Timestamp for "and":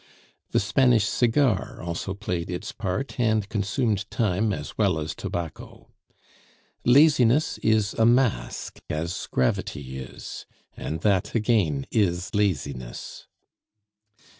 3.19-3.47, 10.75-11.01